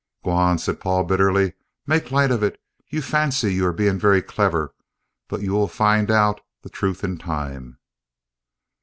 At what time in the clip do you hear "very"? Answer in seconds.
3.99-4.23